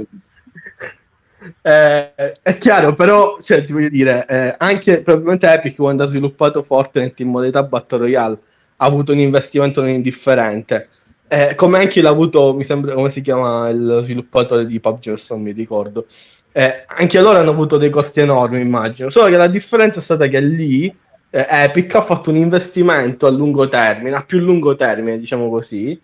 [1.62, 6.62] Eh, è chiaro, però, cioè, ti voglio dire, eh, anche probabilmente Epic quando ha sviluppato
[6.62, 8.38] Fortnite in modalità Battle Royale
[8.76, 10.88] ha avuto un investimento non indifferente.
[11.28, 15.42] Eh, come anche l'ha avuto, mi sembra, come si chiama il sviluppatore di PUBG, non
[15.42, 16.06] mi ricordo.
[16.52, 19.10] Eh, anche loro hanno avuto dei costi enormi, immagino.
[19.10, 20.94] Solo che la differenza è stata che lì
[21.30, 26.00] eh, Epic ha fatto un investimento a lungo termine, a più lungo termine, diciamo così,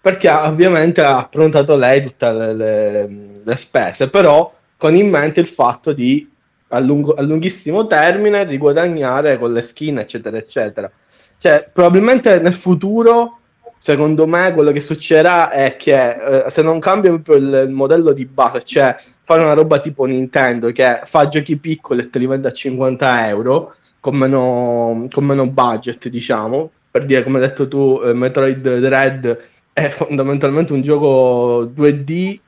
[0.00, 3.08] perché ovviamente ha affrontato lei tutte le, le,
[3.44, 6.28] le, spese, però con in mente il fatto di
[6.70, 10.90] a, lungo, a lunghissimo termine riguadagnare con le skin, eccetera, eccetera.
[11.38, 13.38] Cioè, probabilmente nel futuro
[13.78, 18.12] secondo me quello che succederà è che eh, se non cambia proprio il, il, modello
[18.12, 22.26] di base, cioè fare una roba tipo Nintendo che fa giochi piccoli e te li
[22.26, 27.68] vende a 50 euro con meno, con meno budget, diciamo, per dire come hai detto
[27.68, 29.38] tu, eh, Metroid Red
[29.72, 32.40] è fondamentalmente un gioco 2D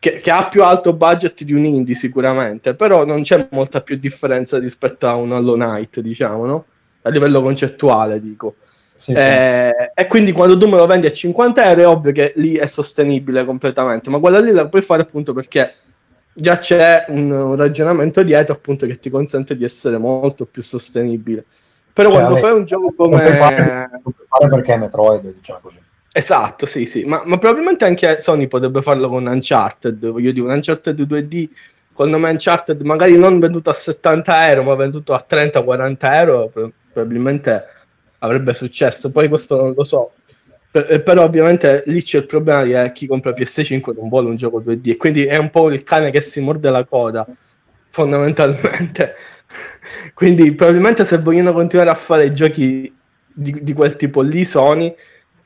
[0.00, 3.96] che, che, ha più alto budget di un indie sicuramente, però non c'è molta più
[3.96, 6.64] differenza rispetto a un Hollow Knight, diciamo, no?
[7.02, 8.54] A livello concettuale, dico.
[8.96, 10.00] Sì, eh, sì.
[10.00, 12.66] E quindi quando tu me lo vendi a 50 euro è ovvio che lì è
[12.66, 15.74] sostenibile completamente, ma quella lì la puoi fare appunto perché
[16.32, 21.44] già c'è un, un, ragionamento dietro appunto che ti consente di essere molto più sostenibile.
[21.92, 23.18] Però cioè, quando fai un gioco come...
[23.34, 23.90] Fare,
[24.48, 25.78] perché è Metroid, diciamo così.
[26.12, 30.52] Esatto, sì, sì, ma, ma, probabilmente anche Sony potrebbe farlo con Uncharted, voglio dire, un
[30.52, 31.48] Uncharted 2D
[31.92, 36.50] con nome Uncharted magari non venduto a 70 euro, ma venduto a 30-40 euro,
[36.92, 37.64] probabilmente
[38.18, 39.12] avrebbe successo.
[39.12, 40.12] Poi questo non lo so.
[40.72, 44.60] Eh, però ovviamente lì c'è il problema che chi compra PS5 non vuole un gioco
[44.60, 47.26] 2D e quindi è un po' il cane che si morde la coda
[47.88, 49.14] fondamentalmente
[50.14, 52.94] quindi probabilmente se vogliono continuare a fare giochi
[53.26, 54.94] di, di quel tipo lì Sony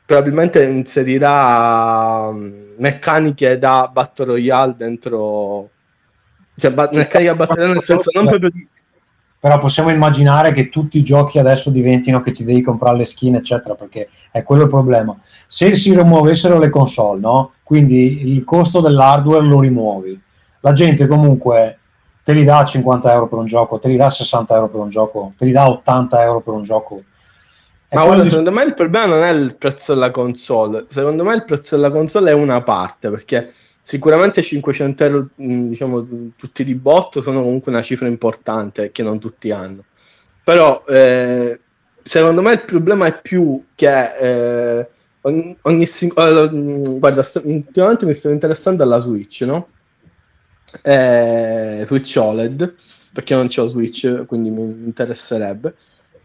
[0.05, 5.71] probabilmente inserirà mm, meccaniche da Battle Royale dentro
[6.57, 8.69] cioè ba- Sì, meccaniche da Battle Royale nel senso non proprio di
[9.41, 13.35] Però possiamo immaginare che tutti i giochi adesso diventino che ti devi comprare le skin,
[13.35, 15.15] eccetera, perché è quello il problema.
[15.47, 17.53] Se si rimuovessero le console, no?
[17.63, 20.19] Quindi il costo dell'hardware lo rimuovi.
[20.61, 21.79] La gente comunque
[22.23, 24.89] te li dà 50 euro per un gioco, te li dà 60 euro per un
[24.89, 27.03] gioco, te li dà 80 euro per un gioco.
[27.95, 31.45] Ma guarda, secondo me il problema non è il prezzo della console, secondo me il
[31.45, 33.53] prezzo della console è una parte, perché
[33.83, 39.19] sicuramente 500 euro, mh, diciamo, tutti di botto sono comunque una cifra importante che non
[39.19, 39.85] tutti hanno.
[40.43, 41.61] Però eh,
[42.03, 44.17] secondo me il problema è più che
[44.81, 44.89] eh,
[45.23, 49.69] ogni, ogni sing- allora, mh, guarda, sto- ultimamente mi sto interessando alla Switch, no?
[50.83, 52.75] Eh, Switch OLED,
[53.13, 55.75] perché non c'ho Switch, quindi mi interesserebbe.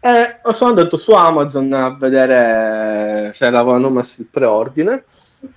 [0.02, 5.04] E sono andato su Amazon a vedere se l'avevano messo il preordine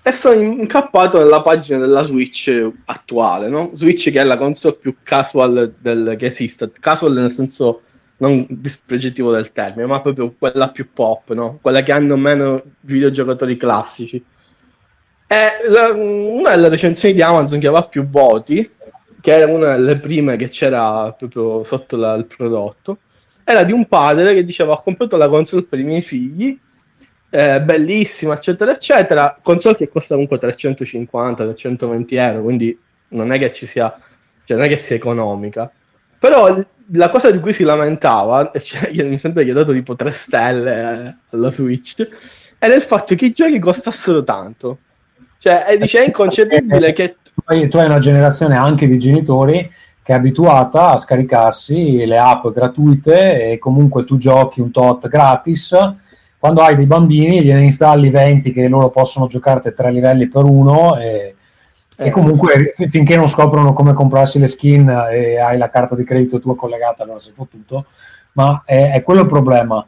[0.01, 3.71] e sono incappato nella pagina della Switch attuale, no?
[3.73, 7.81] Switch che è la console più casual del, che esiste, casual nel senso
[8.17, 11.59] non dispregiativo del termine, ma proprio quella più pop, no?
[11.61, 14.23] Quella che hanno meno videogiocatori classici.
[15.27, 18.69] E la- una delle recensioni di Amazon che aveva più voti,
[19.21, 22.97] che era una delle prime che c'era proprio sotto la- il prodotto,
[23.43, 26.57] era di un padre che diceva ho comprato la console per i miei figli,
[27.29, 32.77] eh, bellissima, eccetera, eccetera, console che costa comunque 350-320 euro, quindi
[33.09, 33.95] non è che ci sia,
[34.45, 35.71] cioè non è che sia economica.
[36.19, 36.55] Però
[36.91, 40.11] la cosa di cui si lamentava, cioè, io mi sembra che ho dato tipo 3
[40.11, 42.07] stelle eh, alla Switch,
[42.57, 44.77] era il fatto che i giochi costassero tanto.
[45.37, 47.17] Cioè, e dice, è inconcepibile che...
[47.43, 49.69] Poi tu hai una generazione anche di genitori
[50.03, 55.75] che è abituata a scaricarsi le app gratuite e comunque tu giochi un tot gratis.
[56.37, 60.97] Quando hai dei bambini gliene installi 20 che loro possono giocare tre livelli per uno
[60.97, 61.35] e,
[61.95, 65.95] e Eh, comunque fi- finché non scoprono come comprarsi le skin e hai la carta
[65.95, 67.85] di credito tua collegata allora sei fottuto.
[68.33, 69.85] Ma è, è quello il problema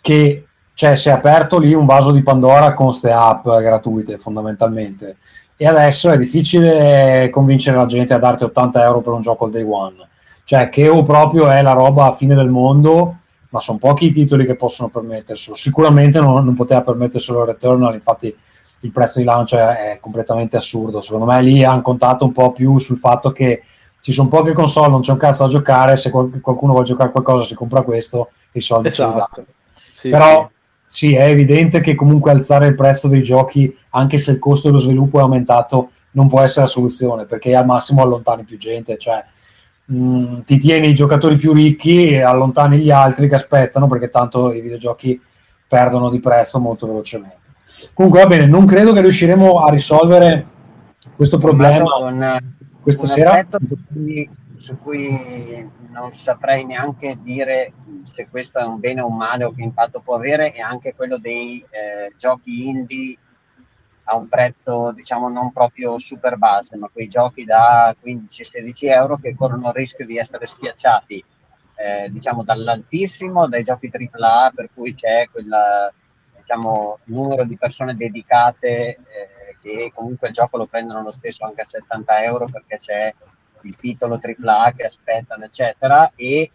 [0.00, 5.16] che cioè, si è aperto lì un vaso di Pandora con queste app gratuite fondamentalmente
[5.60, 9.50] e adesso è difficile convincere la gente a darti 80 euro per un gioco al
[9.50, 9.96] day one.
[10.44, 13.16] Cioè che o proprio è la roba a fine del mondo
[13.50, 15.56] ma sono pochi i titoli che possono permetterselo.
[15.56, 18.34] Sicuramente non, non poteva permetterselo il Returnal infatti
[18.82, 21.00] il prezzo di lancio è, è completamente assurdo.
[21.00, 23.64] Secondo me lì hanno contato un po' più sul fatto che
[24.00, 27.10] ci sono poche console non c'è un cazzo da giocare se qual- qualcuno vuole giocare
[27.10, 29.44] qualcosa si compra questo i soldi ce li dà Esatto.
[29.96, 30.57] Sì, però sì,
[31.14, 35.18] è evidente che comunque alzare il prezzo dei giochi, anche se il costo dello sviluppo
[35.18, 39.22] è aumentato, non può essere la soluzione, perché al massimo allontani più gente, cioè
[39.84, 44.52] mh, ti tieni i giocatori più ricchi e allontani gli altri che aspettano, perché tanto
[44.52, 45.20] i videogiochi
[45.68, 47.36] perdono di prezzo molto velocemente.
[47.92, 50.46] Comunque va bene, non credo che riusciremo a risolvere
[51.14, 52.38] questo problema un,
[52.80, 53.46] questa un sera.
[53.50, 55.68] su cui, su cui
[55.98, 60.00] non saprei neanche dire se questo è un bene o un male o che impatto
[60.00, 63.18] può avere è anche quello dei eh, giochi indie
[64.04, 69.34] a un prezzo diciamo non proprio super base, ma quei giochi da 15-16 euro che
[69.34, 71.24] corrono il rischio di essere schiacciati
[71.74, 75.48] eh, diciamo dall'altissimo, dai giochi AAA per cui c'è quel
[76.38, 81.60] diciamo, numero di persone dedicate eh, che comunque il gioco lo prendono lo stesso anche
[81.60, 83.14] a 70 euro perché c'è
[83.62, 86.50] il titolo AAA che aspettano eccetera e eh,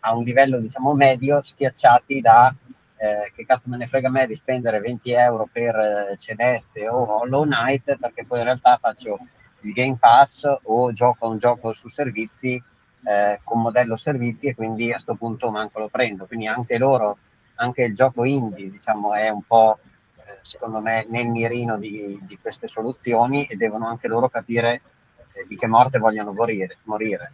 [0.00, 2.54] a un livello diciamo medio schiacciati da
[2.98, 6.88] eh, che cazzo me ne frega a me di spendere 20 euro per eh, Celeste
[6.88, 9.18] o Hollow Knight perché poi in realtà faccio
[9.60, 12.62] il Game Pass o gioco un gioco su servizi
[13.04, 16.26] eh, con modello servizi e quindi a questo punto manco lo prendo.
[16.26, 17.18] Quindi anche loro
[17.56, 19.78] anche il gioco indie diciamo è un po'
[20.16, 24.82] eh, secondo me nel mirino di, di queste soluzioni e devono anche loro capire
[25.48, 27.32] di che morte vogliono morire, morire.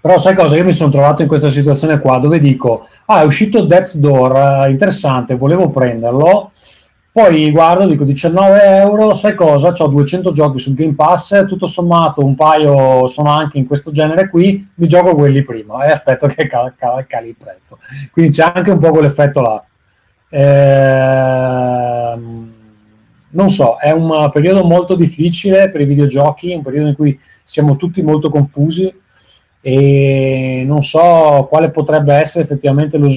[0.00, 0.56] Però sai cosa?
[0.56, 4.64] Io mi sono trovato in questa situazione qua dove dico, ah è uscito Death's Door,
[4.66, 6.50] eh, interessante, volevo prenderlo,
[7.12, 9.72] poi guardo, dico 19 euro, sai cosa?
[9.76, 14.30] Ho 200 giochi sul Game Pass, tutto sommato un paio sono anche in questo genere
[14.30, 17.78] qui, mi gioco quelli prima e aspetto che cal- cal- cali il prezzo.
[18.10, 19.62] Quindi c'è anche un po' quell'effetto là.
[22.14, 22.51] Ehm,
[23.32, 27.76] non so, è un periodo molto difficile per i videogiochi, un periodo in cui siamo
[27.76, 28.92] tutti molto confusi
[29.60, 33.08] e non so quale potrebbe essere effettivamente lo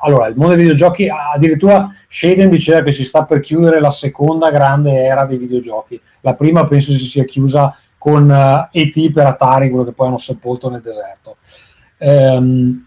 [0.00, 4.50] allora il mondo dei videogiochi addirittura Shaden diceva che si sta per chiudere la seconda
[4.50, 6.00] grande era dei videogiochi.
[6.20, 10.18] La prima penso si sia chiusa con uh, ET per Atari quello che poi hanno
[10.18, 11.36] sepolto nel deserto.
[11.98, 12.86] Ehm,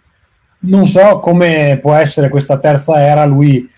[0.60, 3.70] non so come può essere questa terza era lui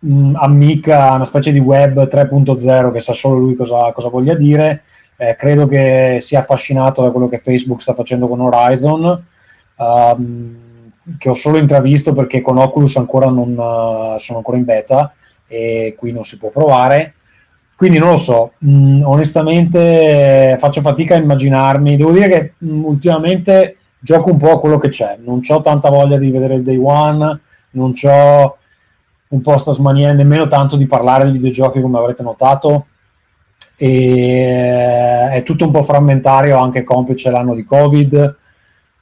[0.00, 4.82] mh, amica, una specie di web 3.0 che sa solo lui cosa, cosa voglia dire.
[5.16, 9.24] Eh, credo che sia affascinato da quello che Facebook sta facendo con Horizon,
[9.76, 10.56] um,
[11.18, 15.12] che ho solo intravisto perché con Oculus ancora non uh, sono ancora in beta
[15.46, 17.14] e qui non si può provare.
[17.76, 21.96] Quindi non lo so, mh, onestamente faccio fatica a immaginarmi.
[21.96, 25.90] Devo dire che mh, ultimamente gioco un po' a quello che c'è, non ho tanta
[25.90, 27.40] voglia di vedere il day one,
[27.72, 28.56] non ho
[29.30, 32.86] un po' sta smania nemmeno tanto di parlare di videogiochi come avrete notato.
[33.76, 38.36] E è tutto un po' frammentario anche complice l'anno di covid.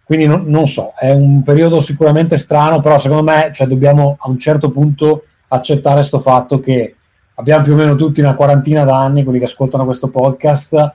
[0.05, 4.31] Quindi non, non so è un periodo sicuramente strano però secondo me cioè, dobbiamo a
[4.31, 6.95] un certo punto accettare questo fatto che
[7.35, 10.95] abbiamo più o meno tutti una quarantina d'anni quelli che ascoltano questo podcast.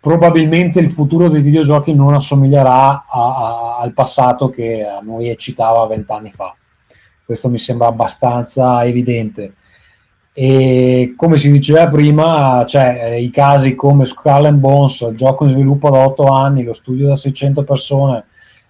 [0.00, 5.86] Probabilmente il futuro dei videogiochi non assomiglierà a, a, al passato che a noi eccitava
[5.86, 6.54] vent'anni fa.
[7.30, 9.52] Questo mi sembra abbastanza evidente.
[10.32, 15.50] E come si diceva prima, cioè, i casi come Skull and Bones, il gioco in
[15.50, 18.24] sviluppo da 8 anni, lo studio da 600 persone,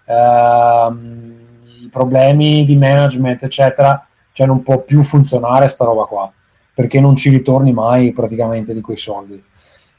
[0.04, 1.38] ehm,
[1.84, 6.30] i problemi di management, eccetera, cioè non può più funzionare sta roba qua,
[6.74, 9.42] perché non ci ritorni mai praticamente di quei soldi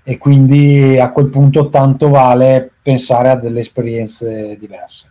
[0.03, 5.09] e quindi a quel punto tanto vale pensare a delle esperienze diverse.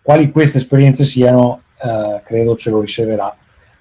[0.00, 3.34] Quali queste esperienze siano, eh, credo ce lo riserverà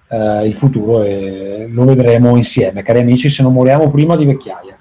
[0.08, 4.78] eh, il futuro e lo vedremo insieme, cari amici, se non moriamo prima di vecchiaia.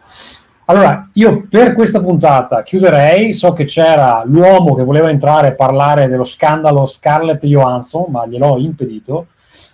[0.67, 6.07] Allora, io per questa puntata chiuderei, so che c'era l'uomo che voleva entrare e parlare
[6.07, 9.27] dello scandalo Scarlett Johansson, ma gliel'ho impedito,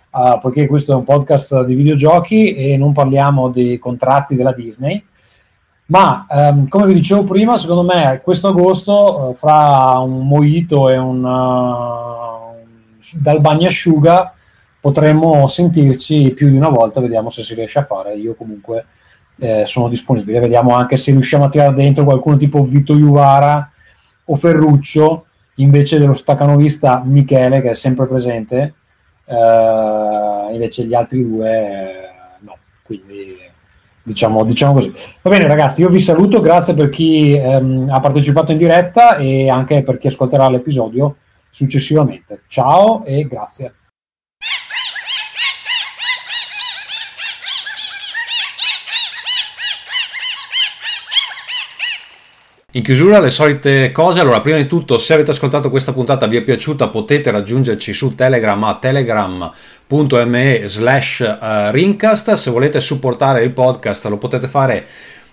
[0.09, 5.03] uh, poiché questo è un podcast di videogiochi e non parliamo dei contratti della Disney.
[5.89, 10.97] Ma ehm, come vi dicevo prima, secondo me questo agosto, eh, fra un mojito e
[10.97, 12.16] un uh,
[13.15, 14.33] dal bagnasciuga,
[14.79, 17.01] potremmo sentirci più di una volta.
[17.01, 18.15] Vediamo se si riesce a fare.
[18.15, 18.85] Io comunque
[19.39, 20.39] eh, sono disponibile.
[20.39, 23.71] Vediamo anche se riusciamo a tirare dentro qualcuno tipo Vito Juvara
[24.25, 28.73] o Ferruccio invece dello staccanovista Michele, che è sempre presente.
[29.25, 32.57] Eh, invece gli altri due, eh, no.
[32.83, 33.45] Quindi
[34.07, 34.89] Diciamo, diciamo, così.
[35.21, 39.49] Va bene ragazzi, io vi saluto, grazie per chi ehm, ha partecipato in diretta e
[39.49, 41.17] anche per chi ascolterà l'episodio
[41.57, 42.43] successivamente.
[42.47, 43.73] Ciao e grazie.
[52.73, 56.37] In chiusura le solite cose, allora prima di tutto se avete ascoltato questa puntata vi
[56.37, 63.51] è piaciuta potete raggiungerci su Telegram a telegram.me slash eh, rincast, se volete supportare il
[63.51, 64.85] podcast lo potete fare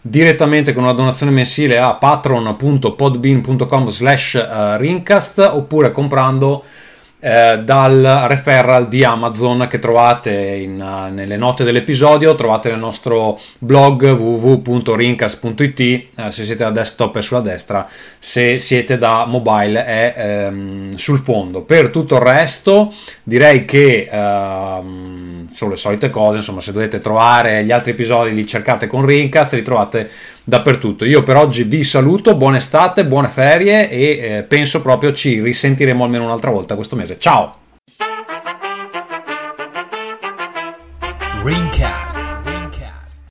[0.07, 6.63] direttamente con una donazione mensile a patron.podbean.com slash eh, rincast oppure comprando
[7.27, 13.41] eh, dal referral di Amazon che trovate in, uh, nelle note dell'episodio, trovate nel nostro
[13.59, 20.15] blog www.rincas.it eh, se siete da desktop è sulla destra, se siete da mobile è
[20.17, 21.63] ehm, sul fondo.
[21.63, 27.65] Per tutto il resto direi che ehm, sono le solite cose, insomma se dovete trovare
[27.65, 30.11] gli altri episodi li cercate con Rincast, li trovate
[30.45, 31.05] dappertutto.
[31.05, 36.05] Io per oggi vi saluto, buona estate, buone ferie e eh, penso proprio ci risentiremo
[36.05, 37.19] almeno un'altra volta questo mese.
[37.19, 37.57] Ciao!
[41.43, 42.04] Ringcast.